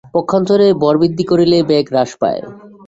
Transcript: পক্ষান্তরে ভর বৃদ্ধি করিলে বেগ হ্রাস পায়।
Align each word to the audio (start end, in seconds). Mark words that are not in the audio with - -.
পক্ষান্তরে 0.15 0.67
ভর 0.81 0.95
বৃদ্ধি 1.01 1.23
করিলে 1.31 1.57
বেগ 1.69 1.85
হ্রাস 1.91 2.11
পায়। 2.21 2.41